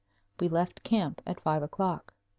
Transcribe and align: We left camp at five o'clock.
We 0.39 0.47
left 0.47 0.81
camp 0.81 1.21
at 1.27 1.39
five 1.39 1.61
o'clock. 1.61 2.15